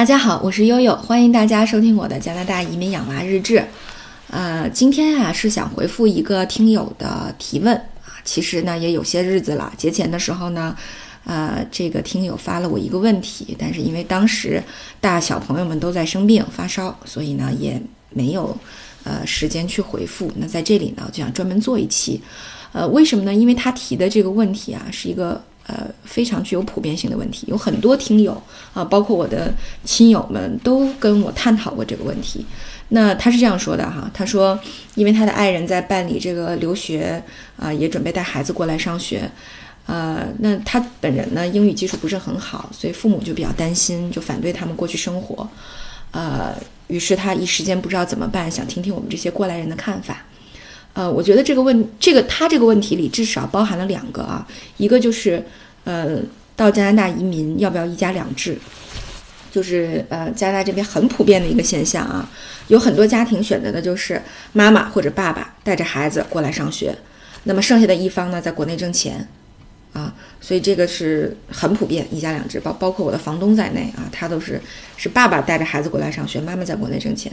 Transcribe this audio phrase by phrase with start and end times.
[0.00, 3.62] 大家好，我是悠悠，欢迎大家收听我的加拿大移民养娃日志。
[4.30, 10.74] 呃，今天啊是想回复一个听友的提问啊，其实呢也有些日子了，节前的时候呢，
[11.26, 14.62] 呃，这个听友发了我一个问题，但是因为当时
[15.02, 17.78] 大小朋友们都在生病发烧，所以呢也
[18.08, 18.56] 没有
[19.04, 20.32] 呃时间去回复。
[20.34, 22.18] 那在这里呢，就想专门做一期，
[22.72, 23.34] 呃，为什么呢？
[23.34, 25.44] 因为他提的这个问题啊是一个。
[25.70, 28.42] 呃，非常具有普遍性的问题，有很多听友
[28.74, 29.54] 啊，包括我的
[29.84, 32.44] 亲友们都跟我探讨过这个问题。
[32.88, 34.58] 那他是这样说的哈，他说，
[34.96, 37.22] 因为他的爱人在办理这个留学
[37.56, 39.30] 啊，也准备带孩子过来上学，
[39.86, 45.48] 呃，那他本人呢英语基础不是很好，所以父母就比较担心，就反对他们过去生活。
[46.10, 46.52] 呃，
[46.88, 50.24] 于是他一时间不知道怎么办，想听听我们这些过来人的看法。
[50.92, 54.44] 呃，我觉得这个问这个他这个问题里至少包含了两个啊，
[54.76, 55.40] 一个就是，
[55.84, 56.18] 呃，
[56.56, 58.58] 到加拿大移民要不要一家两制，
[59.50, 62.28] 就是呃加拿大这边很普遍的一个现象啊，
[62.68, 64.20] 有很多家庭选择的就是
[64.52, 66.94] 妈妈或者爸爸带着孩子过来上学，
[67.44, 69.26] 那么剩下的一方呢在国内挣钱，
[69.92, 74.60] 啊，所以这个是很普遍一家两制，包包括我的房东在内啊，他都是
[74.96, 77.32] 是爸爸带着孩子过来上学，妈妈在国内挣钱，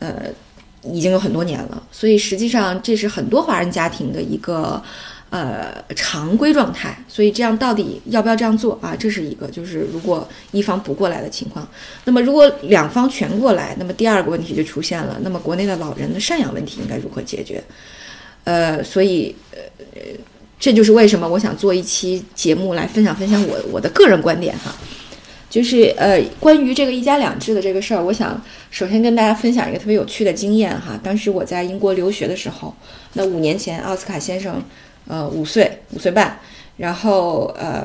[0.00, 0.14] 呃。
[0.84, 4.80] 已经有很多年了，所以实际上这是很多华人家庭的一个
[5.30, 6.96] 呃常规状态。
[7.08, 8.94] 所以这样到底要不要这样做啊？
[8.98, 11.66] 这是一个，就是如果一方不过来的情况，
[12.04, 15.18] 那么如果两方全过来，那么第二个问题就出现了。
[15.22, 17.62] 那么国内的老人的赡养问题应该如何解决？
[18.44, 19.58] 呃，所以呃，
[20.58, 24.74] 这就是为什么我想做一期节目来分享分享我我的个人观点哈。
[25.50, 28.38] 就是呃，关于这个一家两制的这个事儿，我想
[28.70, 31.00] 首先跟大家分享一个特别有趣的经验哈。
[31.02, 32.74] 当时我在英国留学的时候，
[33.14, 34.62] 那五年前奥斯卡先生，
[35.08, 36.38] 呃，五岁五岁半，
[36.76, 37.84] 然后呃，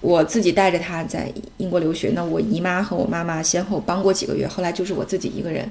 [0.00, 2.10] 我自己带着他在英国留学。
[2.14, 5.66] 那我姨妈和我妈妈先后帮过几个月，后来就是我自己一个人。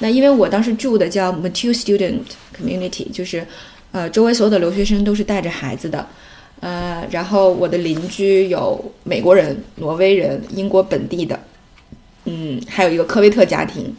[0.00, 2.18] 那因为我当时住的叫 Mature Student
[2.54, 3.46] Community，就是
[3.92, 6.06] 呃，周围所有的留学生都是带着孩子的。
[6.60, 11.38] 呃，然后我的邻居有美国人、挪威人、英国本地的，
[12.24, 13.94] 嗯，还有一个科威特家庭，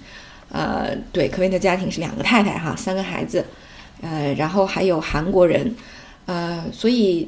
[0.51, 3.45] 呃，对，科威特家庭是两个太太哈，三个孩子，
[4.01, 5.71] 呃，然后还有韩国人，
[6.27, 7.27] 呃，所以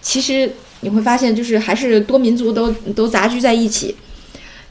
[0.00, 3.94] 其实你会发现，就是还是多民族都都杂居在一起，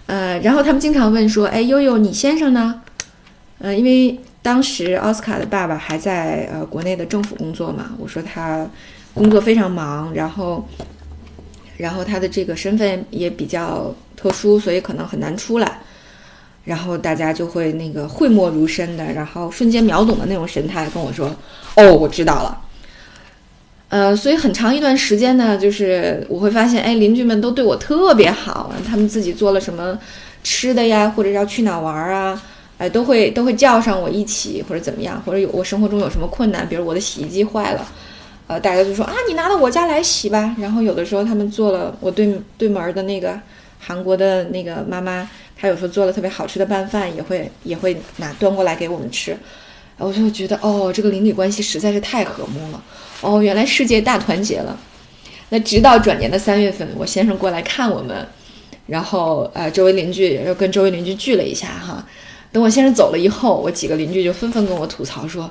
[0.08, 2.82] 呃，然后他们经常问说，哎，悠悠，你先生呢？
[3.60, 8.68] 呃，因为当时奥斯卡的爸爸还在呃国内的政府工作嘛，我说他。
[9.16, 10.68] 工作非常忙，然后，
[11.78, 15.80] 然后他的这个身份也比较特殊，所以可能很难出来。
[16.66, 21.34] 然后大家就会那个讳莫如深的，然后瞬间秒懂的那种神态跟我说
[21.78, 22.62] ：“哦，我知道了。”
[23.90, 29.98] 呃，所以很长一段时间呢，就是我会发现，哎，邻居们都对我特别好，他们自己做了什么
[30.44, 32.42] 吃的呀，或者要去哪玩啊，
[32.78, 37.88] 哎，都会都会叫上我一起，或者怎么样，或者有我生活中有什么困难，比如我的洗衣机坏了。
[38.48, 40.56] 呃，大家就说啊，你拿到我家来洗吧。
[40.60, 43.40] 然后有的时候他们做了，我对对门的那个
[43.80, 49.36] 韩国的那个妈妈，她有时候做了特别好吃的拌饭，也会也会拿端过来给我们吃。
[49.98, 52.84] 我就觉得哦，这个邻里关系实在是太和睦了。
[53.22, 54.78] 哦，原来世界大团结了。
[55.50, 58.28] 那直到转年的三月份，我先生过来看我们，
[58.88, 62.06] 然后呃，周围邻居又跟周围邻居聚了一下哈。
[62.52, 65.50] 等我先生走了以后，我几个邻居就纷纷跟我吐槽说：“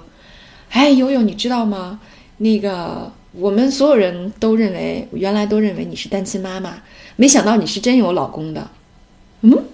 [0.71, 2.01] 哎，悠悠，你知道吗？”
[2.39, 6.83] 那个，我们所有人都认为，原来都认为你是单亲妈妈，
[7.17, 8.69] 没想到你是真有老公的。
[9.43, 9.65] 嗯，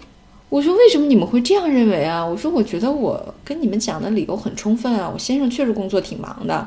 [0.51, 2.27] 我说为什么你们会这样认为啊？
[2.27, 6.67] 我说我觉得我跟你们讲的理由很充分啊，我先生确实工作挺忙的。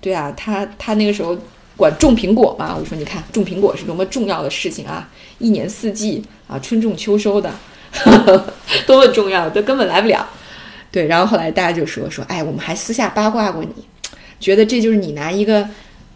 [0.00, 1.36] 对啊，他他那个时候
[1.76, 2.74] 管种苹果嘛。
[2.74, 5.06] 我说你看种苹果是多么重要的事情啊，
[5.38, 7.52] 一年四季啊，春种秋收的，
[8.86, 10.26] 多么重要，都根本来不了。
[10.90, 13.70] 对，然后后来大家就说说，哎，我们还私下八卦过你。
[14.40, 15.68] 觉得这就是你拿一个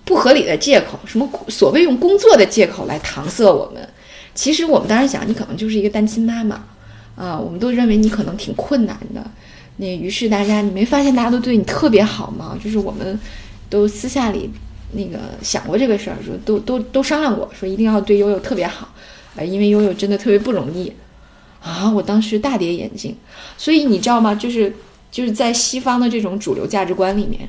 [0.06, 3.86] 不合理的借口，什么所谓用工作的借口来搪塞我们。
[4.34, 6.65] 其实我们当时想，你可能就是一个单亲妈妈
[7.16, 9.25] 啊，我们都认为你可能挺困难的。
[9.77, 12.59] 那于是大家，你没发现大家都对你特别好吗？
[12.63, 13.19] 就是我们
[13.69, 14.51] 都私下里
[14.93, 18.89] 那个想过这个事儿，说都都都商量过，说一定要对悠悠特别好，
[19.37, 20.93] 呃，因为悠悠真的特别不容易
[21.61, 21.91] 啊。
[21.91, 23.17] 我当时大跌眼镜。
[23.57, 24.34] 所以你知道吗？
[24.34, 24.75] 就是
[25.10, 27.49] 就是在西方的这种主流价值观里面。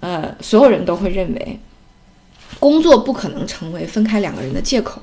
[0.00, 1.60] 呃，所有人都会认为，
[2.58, 5.02] 工作不可能成为分开两个人的借口，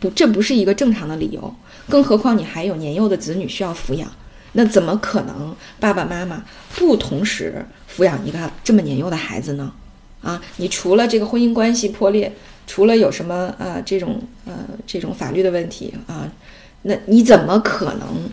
[0.00, 1.54] 不，这不是一个正常的理由。
[1.88, 4.10] 更何况你还有年幼的子女需要抚养，
[4.52, 6.44] 那怎么可能爸爸妈妈
[6.74, 9.72] 不同时抚养一个这么年幼的孩子呢？
[10.22, 12.32] 啊，你除了这个婚姻关系破裂，
[12.66, 14.54] 除了有什么呃这种呃
[14.86, 16.28] 这种法律的问题啊，
[16.82, 18.28] 那你怎么可能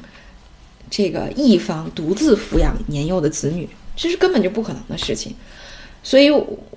[0.89, 3.69] 这个一方独自抚养年幼的子女？
[3.95, 5.35] 这是根本就不可能的事情。
[6.01, 6.31] 所以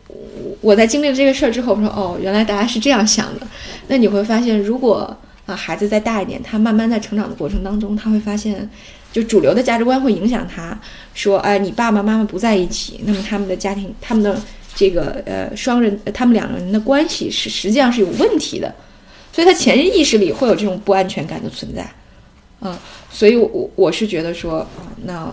[0.08, 3.46] 我我在经历了这个事儿之后，我说哦，原来大家是这样想的。
[3.88, 5.16] 那你会发现，如果
[5.46, 8.68] 啊孩子再大一点，他慢慢在成长的过程当中，他会发现，
[9.12, 10.78] 就主流的价值观会影响他，
[11.14, 14.40] 说哎，你爸爸妈妈不在一起，那么他们的家庭，他们的
[14.74, 18.74] 这个呃双人，他们两个人的关系是实际上是有问题的。
[19.32, 21.86] 所以他潜意识里会有这种不安全感的存在，
[22.62, 22.74] 嗯，
[23.10, 24.66] 所以我我是觉得说，
[25.04, 25.30] 那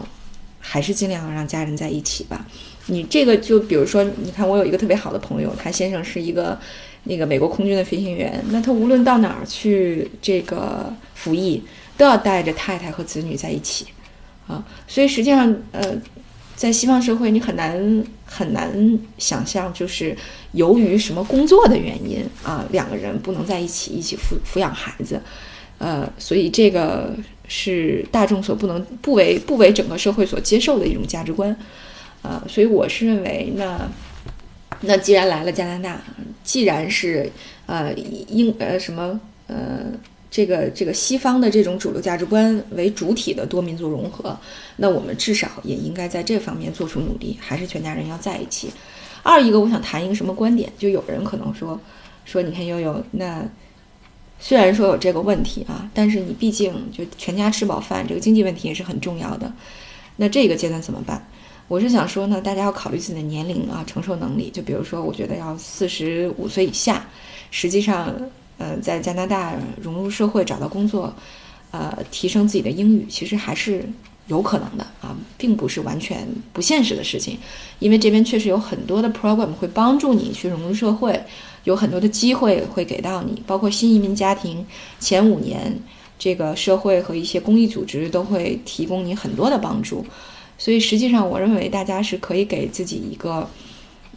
[0.60, 2.46] 还是尽量让家人在一起吧。
[2.88, 6.60] 你这个就比如说，你看我有一个特别好的朋友，他先生是一个
[7.04, 11.62] 那个美国空军的飞行员，那他无论到哪儿去这个服役，
[11.98, 13.86] 都要带着太太和子女在一起，
[14.48, 15.96] 啊，所以实际上呃。
[16.56, 20.16] 在西方社会，你很难很难想象，就是
[20.52, 25.20] 由于什么工作的原因啊，两个人不能在一起一起抚抚养孩子，
[25.80, 27.12] 呃，所以这个
[27.48, 31.54] 是大众所不能不为不为整个社会所接受的一种价值观，
[32.24, 33.88] 啊，所以我是认为，那
[34.82, 36.02] 那既然来了加拿大，
[36.44, 37.32] 既然是
[37.68, 39.86] 呃英呃什么呃。
[40.36, 44.36] 这个这个西方的这种主流价值观为主体的多民族融合，
[44.78, 48.72] 那我们至少也应该在这方面做出努力，还是全家人要在一起。
[49.22, 50.74] 二一个，我想谈一个什么观点？
[50.76, 51.80] 就有人可能说
[52.26, 53.46] 说，你看悠悠，那
[54.40, 59.54] 虽然说有这个问题啊，但是你毕竟就全家吃饱饭，这个经济问题也是很重要的。
[60.16, 61.24] 那这个阶段怎么办？
[61.68, 64.50] 我是想说呢，大家要考虑自己的年龄啊，承受能力。
[64.50, 67.06] 就比如说，我觉得要四十五岁以下，
[67.52, 68.16] 实际上。
[68.60, 71.12] 呃，在加拿大融入社会、找到工作，
[71.72, 73.84] 呃，提升自己的英语，其实还是
[74.28, 77.38] 有可能的啊，并不是完全不现实的事情。
[77.80, 81.20] 因为这边确实有很多的 program 会帮助你去融入社会，
[81.64, 84.64] 有很多的机会会给到你，包括新移民家庭
[85.00, 85.76] 前五年，
[86.20, 90.06] 这个社会和一些公益组织都会提供你很多的帮助。
[90.58, 93.50] 所以实际上，我认为大家是可以给自己一个，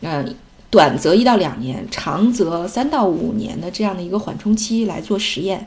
[0.01, 0.35] 嗯。
[0.69, 5.65] 短则一到两年，长则三到五年的这样的一个缓冲期来做实验。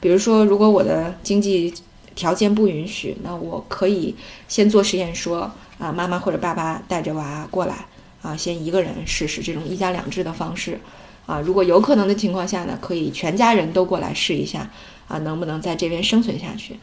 [0.00, 1.72] 比如说，如果我的经济
[2.16, 4.14] 条件不允许，那我可以
[4.48, 7.86] 先做实验，说啊，妈妈或者爸爸带着娃过来
[8.22, 10.78] 啊，先一个人试试这种一家两制的方式
[11.26, 11.40] 啊。
[11.40, 14.68] 如果有可能的情况下呢，可以全家人都过来试一下
[15.06, 16.76] 啊，能不能在这边生存下去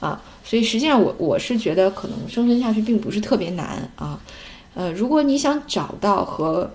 [0.00, 0.20] 啊？
[0.42, 4.20] 所以实际上，我我是觉得可能生存下去并不是特别难啊。
[4.74, 6.70] 呃，如果你想找到和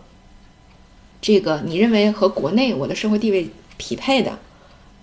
[1.21, 4.39] 这个你认为和国内我的社会地位匹配的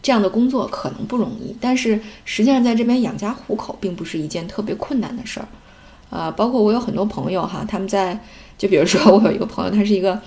[0.03, 5.49] 这样的工作可能不容易，但是实际上在这边养家糊口并不是一件特别困难的事儿，
[6.11, 8.19] 呃，包括我有很多朋友哈，他们在
[8.57, 10.21] 就比如说我有一个朋友，他是一个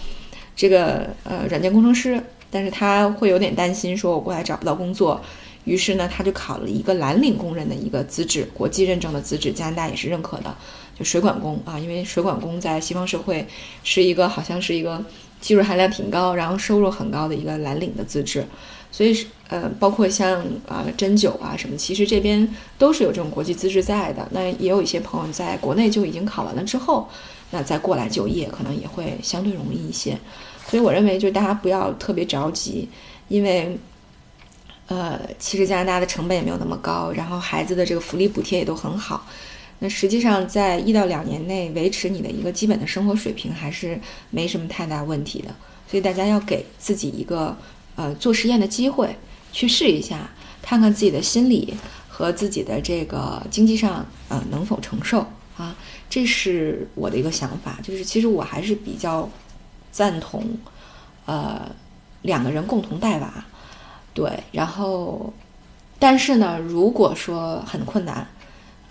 [0.56, 2.21] 这个呃软件工程师，
[2.51, 5.19] 但是他会有点担心说我过来找不到工作，
[5.69, 10.56] 于是呢他就考了一个蓝领工人的一个资质，国际认证的资质，加拿大也是认可的，
[10.98, 13.48] 就水管工啊，因为水管工在西方社会
[13.83, 15.04] 是一个好像是一个。
[15.42, 18.45] 技术含量挺高，然后收入很高的一个蓝领的资质，
[18.92, 22.45] 所以是呃，包括像啊针灸啊什么，其实这边
[22.77, 24.27] 都是有这种国际资质在的。
[24.31, 27.07] 那也有一些朋友在国内就已经考完了之后，
[27.51, 30.19] 那再过来就业可能也会相对容易一些。
[30.68, 32.89] 所以我认为，就大家不要特别着急，
[33.30, 33.80] 因为
[34.89, 39.25] 呃，其实加拿大的成本也没有那么高，然后孩子的这个福利补贴也都很好。
[39.78, 43.97] 那实际上，在一到两年内维持你的一个基本的生活水平，还是
[44.30, 45.56] 没什么太大问题的。
[45.87, 47.56] 所以大家要给自己一个
[47.95, 49.16] 呃做实验的机会，
[49.54, 50.30] 去试一下，
[50.61, 51.73] 看看自己的心理
[52.07, 55.25] 和自己的这个经济上呃能否承受
[55.56, 55.75] 啊。
[56.09, 59.30] 这是我的一个想法，就是其实我还是比较
[59.92, 60.44] 赞同
[61.25, 61.71] 呃
[62.23, 63.45] 两个人共同带娃，
[64.19, 64.44] 对。
[64.52, 65.31] 然后，
[65.97, 68.28] 但是呢，如果说很困难。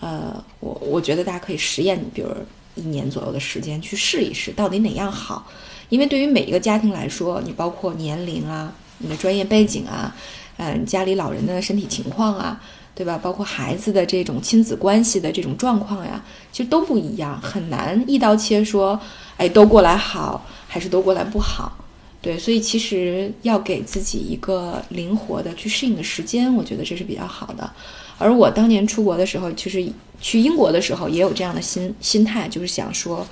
[0.00, 2.28] 呃，我我觉得大家可以实验，比如
[2.76, 5.44] 一年左右的时间去试一试，到底哪样好。
[5.88, 10.14] 因为对于每一个家庭来说，你包括年龄啊、你的专业背景啊、
[10.56, 12.60] 嗯，家里老人的身体情况啊，
[12.94, 13.18] 对吧？
[13.20, 19.00] 包括孩子的这种亲子关系的这种状况呀，其实都不一样，很难一刀切说，
[19.36, 21.76] 哎，都过来好，还是都过来不好。
[22.20, 27.70] 对，所以其实要给自己一个灵活的去适应的时间，我觉得这是比较好的。
[28.18, 29.86] 而我当年出国的时候，其实
[30.20, 33.24] 去英国的时候也有这样的心心态，就是想说，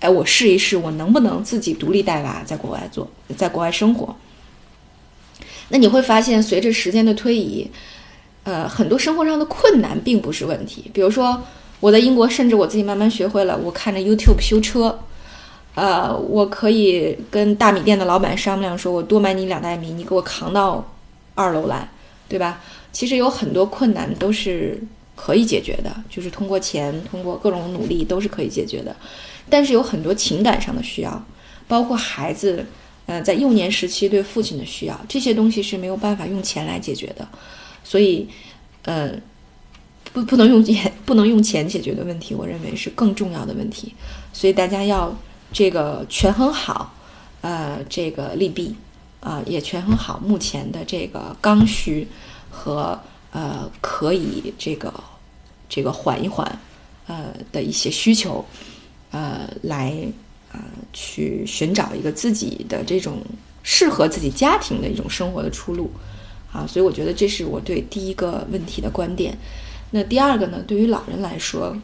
[0.00, 4.14] 哎，我试一试，我能不能自己独立带娃，在国外做，在国外生活。
[5.68, 7.70] 那你会发现，随着时间的推移，
[8.42, 10.90] 呃，很多生活上的困难并不是问题。
[10.92, 11.40] 比如说，
[11.78, 14.98] 我在英国，甚至我自己慢慢学会了，我看着 YouTube 修车，
[15.74, 20.86] 呃，我可以跟大米店的老板商量，说我多买你两袋米，你给我扛到
[21.34, 21.88] 二楼来，
[22.28, 22.60] 对吧？
[22.92, 24.78] 其实有很多困难都是
[25.16, 28.94] 可以解决的，就是通过钱，通过各种努力都是可以解决的。
[29.48, 31.24] 但是有很多情感上的需要，
[31.66, 32.66] 包括孩子，
[33.06, 37.26] 呃，在幼年时期对父亲的需要，这些东西是没有办法用钱来解决的。
[37.82, 38.28] 所以，
[38.84, 39.10] 呃，
[40.12, 43.94] 不不能用钱，不能用钱解决的问题，我认为是更重要的问题。
[44.34, 45.16] 所以大家要
[45.52, 46.94] 这个权衡好，
[47.42, 48.74] 呃，这个利弊，
[49.20, 52.08] 啊，也权衡好目前的这个刚需
[52.50, 52.98] 和
[53.32, 54.92] 呃可以这个
[55.68, 56.58] 这个缓一缓，
[57.06, 58.44] 呃的一些需求。
[59.14, 59.92] 呃，来
[60.50, 60.56] 啊，
[60.90, 63.18] 去寻找一个自己的这种
[63.62, 65.90] 适合自己家庭的一种生活的出路，
[66.50, 69.36] 啊，所以我觉得这是我对第一个问题的观点。
[69.90, 71.76] 那第二个呢，对于老人来说，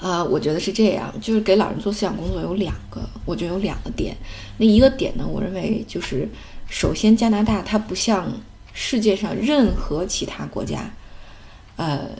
[0.00, 4.16] 啊，我觉得是这样，就是给老人做思想工作有两个，我觉得有两个点。
[4.58, 6.28] 那一个点呢，我认为就是，
[6.68, 8.32] 首先加拿大它不像
[8.72, 10.90] 世界上任何其他国家，
[11.76, 12.10] 呃。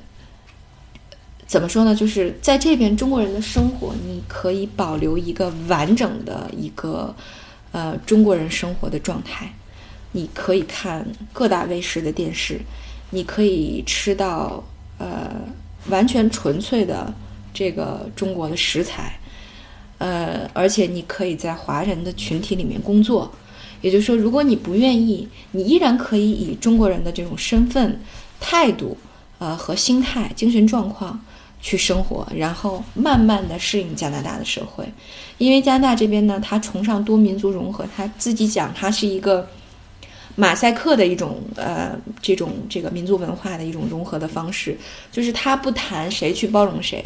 [1.48, 1.94] 怎么说呢？
[1.94, 7.14] 就是在这边中国人的生活，你可以保留一个完整的一个，
[7.70, 9.54] 呃，中国人生活的状态。
[10.10, 12.60] 你可以看各大卫视的电视，
[13.10, 14.64] 你可以吃到
[14.98, 15.30] 呃
[15.88, 17.14] 完全纯粹的
[17.56, 19.18] 这个中国的食材，
[19.96, 23.32] 呃，而且你可以在华人的群体里面工作。
[23.80, 27.98] 也就是说，如果你不愿意，你依然可以以中国人的这种身份、
[28.38, 28.96] 态度，
[29.38, 31.18] 呃和心态、精神状况。
[31.58, 34.86] 去生活，然后慢慢的适应加拿大的社会，
[35.38, 39.48] 因为加拿大这边呢，他崇尚多民族融合，他自己讲他是一个
[40.36, 44.78] 马赛克的一种呃这种这个民族文化的一种融合的方式，
[45.10, 47.02] 就是他不谈谁去包容谁，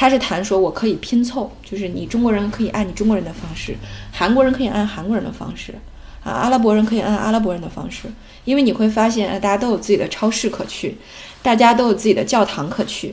[0.00, 3.74] 他是谈说我可以拼凑，就是你中国人可以按你中国人的方式，
[4.12, 5.74] 韩国人可以按韩国人的方式，
[6.22, 8.02] 啊，阿拉伯人可以按阿拉伯人的方式，
[8.44, 10.96] 因为你会发现，大家都有自己的超市可去，
[11.42, 13.12] 大家都有自己的教堂可去。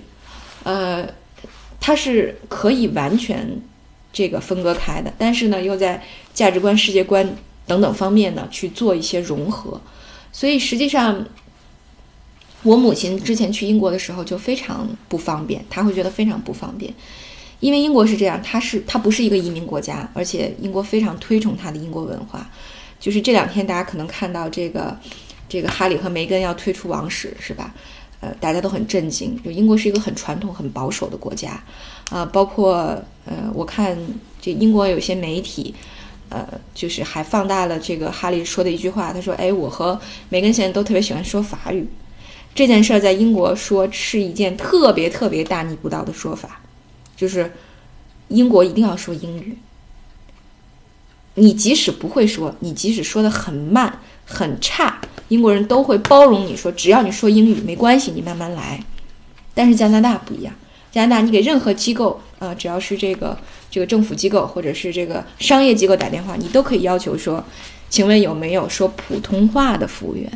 [0.63, 1.03] 呃，
[1.79, 3.59] 它是可以完全
[4.13, 5.99] 这个分割开的，但是呢，又在
[6.35, 7.27] 价值观、世界观
[7.65, 9.81] 等等方面呢去做一些融合。
[10.31, 11.25] 所以实际上，
[12.65, 16.91] 我母亲之前去英国的时候就非常不方便，她会觉得非常不方便，
[17.59, 22.49] 因为英国是这样，它是它不是一个移民国家，而且英国非常推崇它的英国文化。
[22.99, 24.97] 就是这两天大家可能看到这个
[25.47, 27.71] 这个哈里和梅根要退出王室，是吧？
[28.21, 29.39] 呃，大家都很震惊。
[29.43, 31.61] 就英国是一个很传统、很保守的国家，
[32.09, 32.75] 啊，包括
[33.25, 33.95] 呃，我看
[34.41, 35.75] 这英国有些媒体，
[36.29, 39.13] 呃，就是还放大了这个哈利说的一句话。
[39.13, 41.87] 他说：“哎，我和梅根现在都特别喜欢说法语，
[42.55, 46.61] 这件事儿在英国说是一件特别特别大逆不道的说法，
[47.15, 47.51] 就是
[48.29, 49.57] 英国一定要说英语。
[51.35, 58.81] 你即使不会说，你即使说的很慢、很差。”英国人都会包容你说，只要你说英语没关系，你慢慢来。
[59.53, 60.53] 但是加拿大不一样，
[60.91, 63.37] 加拿大你给任何机构啊，只要是这个
[63.69, 67.43] 这个政府机构或者是这个商业机构打电话，你都可以要求说，
[67.89, 70.31] 请问有没有说普通话的服务员？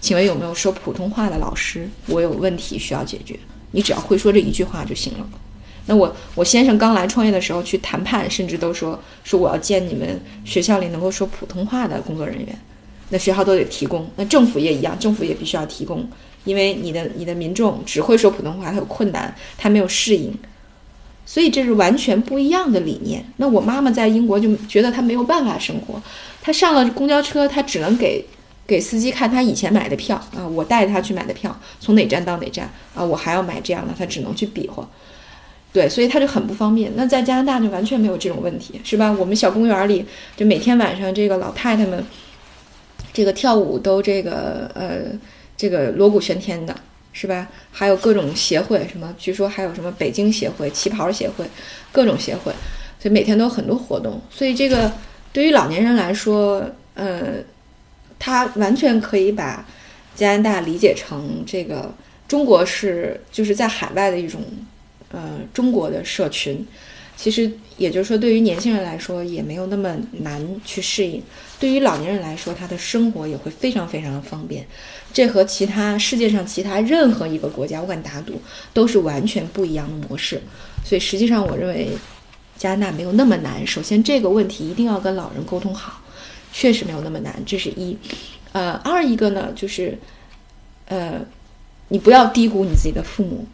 [0.00, 1.88] 请问有没有说普通话的老师？
[2.06, 3.38] 我有问题需要解决，
[3.70, 5.28] 你只要会说这一句话就行了。
[5.86, 12.58] 那我我先生刚来创业的时候去谈判，甚至都说说我要见你们学校里能够说普通话的工作人员。
[13.08, 16.08] 那学校都得提供，那政府也一样，政府也必须要提供，
[16.44, 20.32] 因为你的你的民众只会说普通话，他有困难，他没有适应，
[21.26, 23.24] 所以这是完全不一样的理念。
[23.36, 26.00] 那我妈妈在英国就觉得她没有办法生活，
[26.40, 28.24] 她上了公交车，她只能给
[28.70, 34.88] 给司机看他以前买的票啊，我带他去买的票，从哪站到哪站啊，我还要买这样的，他只能去比划，
[35.72, 36.92] 对，所以他就很不方便。
[36.94, 39.10] 那在加拿大就完全没有这种问题，是吧？
[39.10, 42.04] 我们小公园里就每天晚上这个老太太们。
[43.12, 45.00] 这个跳舞都这个呃，
[45.56, 46.72] 这个锣鼓喧天的，
[47.12, 47.48] 是吧？
[47.72, 51.44] 还有各种协会，什么据说还有什么北京协会、旗袍协会，
[51.90, 52.52] 各种协会，
[53.00, 54.20] 所以每天都有很多活动。
[54.30, 54.92] 所以这个
[55.32, 57.34] 对于老年人来说，呃，
[58.20, 59.66] 他完全可以把
[60.14, 61.92] 加拿大理解成这个
[62.28, 64.40] 中国是就是在海外的一种
[65.10, 66.64] 呃中国的社群。
[67.16, 71.20] 其实也就是说，对于年轻人来说也没有那么难去适应；
[71.58, 74.64] 对于老年人来说，他的生活也会非常非常的方便。
[75.12, 78.40] 这和其他世界上其他任何一个国家，我敢打赌，
[78.72, 80.40] 都是完全不一样的模式。
[80.82, 81.90] 所以实际上，我认为
[82.56, 83.66] 加拿大没有那么难。
[83.66, 86.00] 首先，这个问题一定要跟老人沟通好，
[86.52, 87.96] 确实没有那么难，这是一。
[88.52, 89.98] 呃，二一个呢，就是
[90.86, 91.20] 呃，
[91.88, 93.46] 你不要低估你自己的父母，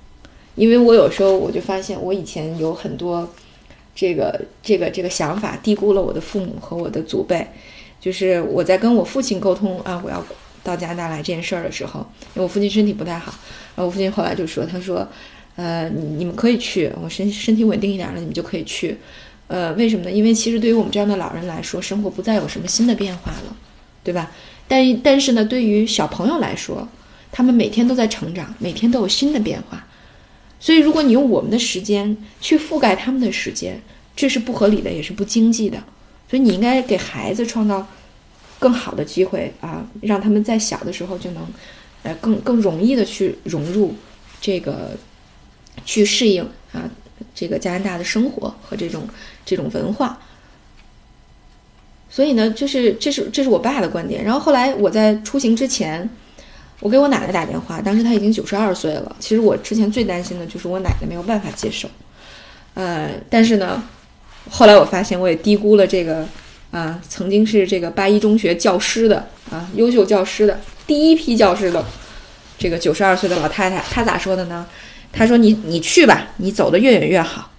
[0.55, 3.29] 因为我有时候我就发现，我以前有很多。
[3.99, 7.47] 这个这个这个想法低估了我的父母和我的祖辈，
[7.99, 10.23] 就是我在跟我父亲沟通啊，我要
[10.63, 12.01] 到加拿大来这件事儿的时候，
[12.35, 13.33] 因为我父亲身体不太好，
[13.75, 15.09] 然后我父亲后来就说，他说，
[15.55, 18.99] 呃，你你们可以去，我身身体稳定一点了，你们就可以去。
[19.49, 20.11] 呃，为什么呢？
[20.11, 23.57] 因为其实对于我们这样的老人来说，生活不再有什么新的变化了，
[24.03, 24.31] 对吧？
[24.67, 26.89] 但但是呢，对于小朋友来说，
[27.31, 29.87] 他们每天都在成长，每天都有新的变化。
[30.59, 33.81] 所以，如果你用我们的时间去覆盖他们的时间，
[34.17, 35.77] 这是不合理的，也是不经济的。
[36.29, 37.87] 所以，你应该给孩子创造
[38.59, 41.47] 更好的机会啊，让他们在小的时候就能
[42.03, 43.95] 呃更更容易的去融入
[44.41, 44.97] 这个，
[45.85, 46.91] 去适应啊
[47.35, 49.07] 这个加拿大的生活和这种
[49.47, 50.19] 这种文化。
[52.11, 54.23] 所以呢，就是这是这是我爸的观点。
[54.23, 56.07] 然后后来我在出行之前。
[56.81, 59.17] 我给我奶奶打电话，当时她已经九十二岁了。
[59.19, 61.89] 其实我之前最担心的就是我奶奶没有办法接受，
[62.75, 63.83] 呃，但是呢，
[64.51, 66.29] 后来我发现我也低估了这个
[66.71, 71.83] 啊，曾经是这个八一中学教师的啊，优秀教师的第一批教师的
[72.59, 74.67] 这个九十二岁的老太太，她咋说的呢？
[75.11, 77.51] 她说：“你你去吧，你走得越远越好。”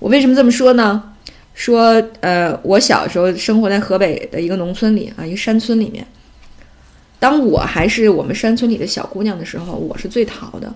[0.00, 1.04] 我为什么这么说呢？
[1.54, 6.04] 说呃，我小时候生活在河北的一个农村里啊，一个山村里面。
[7.18, 10.74] 当我还是我们山村里的小姑娘的时候，我是最淘的。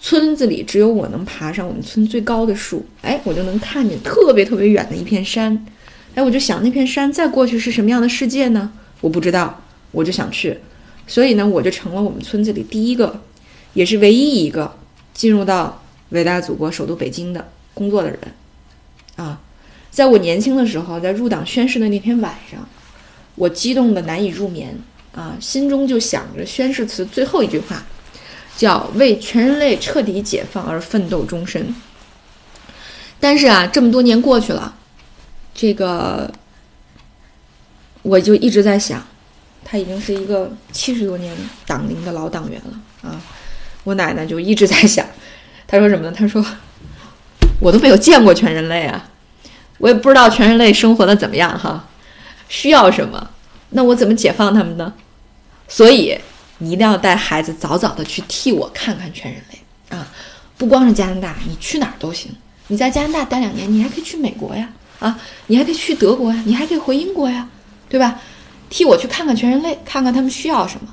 [0.00, 5.66] 村子里只有我能爬上我们村最高的树，哎，我就能看见特别特别远的一片山，
[6.14, 8.72] 哎，我就想那片山再过去是什么样的世界呢？
[9.02, 10.56] 我不知道，我就想去，
[11.06, 13.20] 所以呢，我就成了我们村子里第一个，
[13.74, 14.72] 也是唯一一个
[15.12, 18.18] 进入到伟大祖国首都北京的工作的人。
[19.16, 19.40] 啊，
[19.90, 22.68] 在我年轻的时候，在入党宣誓的那天晚上，
[23.34, 24.78] 我激动的难以入眠。
[25.12, 27.82] 啊，心中就想着宣誓词最后一句话，
[28.54, 31.74] 叫“为全人类彻底解放而奋斗终身”。
[33.18, 34.76] 但是啊，这么多年过去了，
[35.54, 36.30] 这个
[38.02, 39.02] 我就一直在想，
[39.64, 41.34] 他已经是一个七十多年
[41.66, 43.18] 党龄的老党员了啊。
[43.84, 45.06] 我奶奶就一直在想，
[45.66, 46.12] 她说什么呢？
[46.14, 46.44] 她说
[47.60, 49.08] ：“我都没有见过全人类啊，
[49.78, 51.88] 我也不知道全人类生活的怎么样哈，
[52.48, 53.30] 需要什么，
[53.70, 54.92] 那我怎么解放他们呢？”
[55.68, 56.16] 所以，
[56.58, 60.06] 你一定要带孩子早早的去替我看看全人类啊！
[60.56, 62.30] 不光是加拿大，你去哪儿都行。
[62.68, 64.68] 你在加拿大待两年，你还可以去美国呀，
[65.00, 67.48] 啊，你还可以去德国呀，你还可以回英国呀，
[67.88, 68.20] 对吧？
[68.70, 70.88] 替我去看看全人类，看看他们需要什么。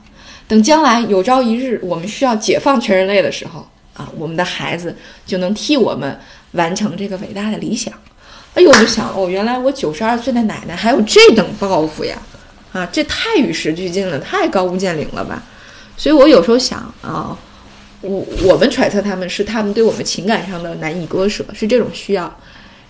[0.47, 6.17] 等将来有朝一日我们需要解放全人类的时候啊，我们的孩子就能替我们
[6.51, 7.93] 完成这个伟大的理想。
[8.55, 12.15] 哎呦，我就想哦，原来我九十二岁的奶奶还有这等抱负呀！
[12.71, 15.41] 啊，这太与时俱进了，太高屋建瓴了吧？
[15.97, 17.37] 所以我有时候想啊，
[18.01, 22.35] 我我们揣测他们是他们对我们情感上的难以割舍，是这种需要。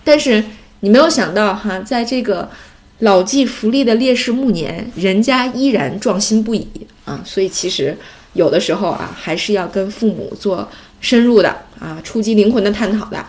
[0.02, 0.44] 但是
[0.80, 2.50] 你没有想到哈，在这个
[2.98, 6.66] 老骥伏枥的烈士暮年，人家依然壮心不已
[7.06, 7.20] 啊。
[7.24, 7.96] 所以其实
[8.34, 10.68] 有的时候啊，还是要跟父母做
[11.00, 13.24] 深入的啊、触及灵魂的探讨的。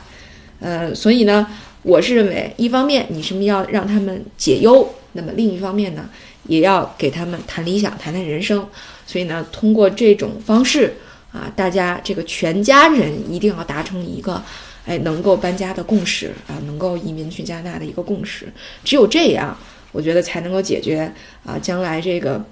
[0.59, 1.47] 呃，所以呢，
[1.83, 6.09] 我是认为，一方面你是要让他们解忧，那么另一方面呢？
[6.47, 8.65] 也要给他们谈理想，谈谈人生。
[9.07, 10.93] 所以呢，通过这种方式
[11.31, 14.41] 啊，大家这个全家人一定要达成一个，
[14.85, 18.47] 哎，能够搬家的共识啊，能够移民去加拿大的一个共识。
[18.83, 19.57] 只有这样，
[19.91, 21.11] 我觉得才能够解决
[21.43, 22.43] 啊，将来这个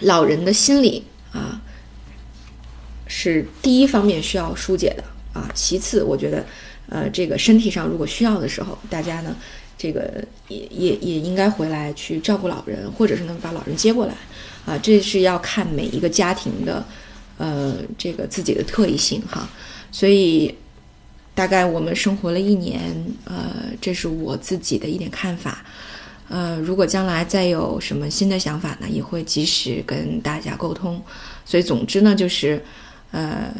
[0.00, 1.60] 老人的心理啊，
[3.06, 5.50] 是第一方面需要疏解的啊。
[5.54, 6.44] 其次，我觉得，
[6.88, 9.36] 呃，这个身体上如果需要的时候，大家呢。
[9.76, 14.14] 这个也也也应该回来去照顾老人，或者是能把老人接过来，
[14.64, 16.82] 啊，这是要看每一个家庭的，
[17.38, 19.46] 呃，这个自己的特异性哈。
[19.90, 20.54] 所以
[21.34, 22.80] 大概我们生活了一年，
[23.24, 25.62] 呃，这是我自己的一点看法。
[26.28, 31.02] 呃，如果将来再有什么新的想法呢，也会及时跟大家沟通。
[31.44, 32.64] 所以总之呢，就是，
[33.14, 33.54] 呃。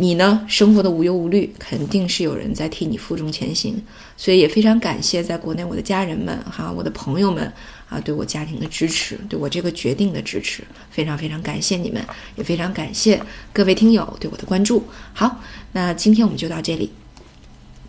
[0.00, 0.46] 你呢？
[0.46, 3.74] 生活的无忧无虑，肯定是有人在替你负重前行，
[4.16, 7.52] 所以也非常感谢在国内我的家人们哈，我的朋友们
[7.88, 12.00] 啊，对我家庭的支持，对我这个决定的支持，非常非常感谢你们，
[12.36, 13.20] 也非常感谢
[13.52, 14.84] 各位听友对我的关注。
[15.12, 15.40] 好，
[15.72, 16.92] 那今天我们就到这里，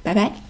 [0.01, 0.48] 拜拜。